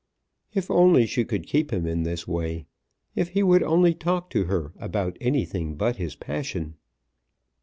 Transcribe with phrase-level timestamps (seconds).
[0.55, 2.65] If only she could keep him in this way!
[3.15, 6.73] If he would only talk to her about anything but his passion!